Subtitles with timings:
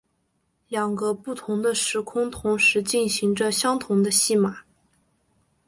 [0.67, 4.57] 两个不同的时空同时进行着相同的戏码。